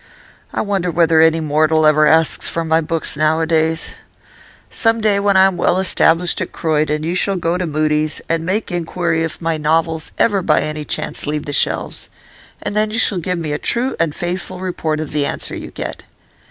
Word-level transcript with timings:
I 0.51 0.61
wonder 0.61 0.89
whether 0.89 1.21
any 1.21 1.39
mortal 1.41 1.85
ever 1.85 2.07
asks 2.07 2.49
for 2.49 2.65
my 2.65 2.81
books 2.81 3.15
nowadays? 3.15 3.91
Some 4.71 4.99
day, 4.99 5.19
when 5.19 5.37
I 5.37 5.43
am 5.45 5.57
well 5.57 5.77
established 5.77 6.41
at 6.41 6.51
Croydon, 6.51 7.03
you 7.03 7.13
shall 7.13 7.35
go 7.35 7.55
to 7.55 7.67
Mudie's, 7.67 8.19
and 8.27 8.43
make 8.43 8.71
inquiry 8.71 9.23
if 9.23 9.39
my 9.39 9.57
novels 9.57 10.11
ever 10.17 10.41
by 10.41 10.61
any 10.61 10.85
chance 10.85 11.27
leave 11.27 11.45
the 11.45 11.53
shelves, 11.53 12.09
and 12.63 12.75
then 12.75 12.89
you 12.89 12.97
shall 12.97 13.19
give 13.19 13.37
me 13.37 13.51
a 13.51 13.59
true 13.59 13.95
and 13.99 14.15
faithful 14.15 14.59
report 14.59 14.99
of 14.99 15.11
the 15.11 15.27
answer 15.27 15.55
you 15.55 15.69
get. 15.69 16.01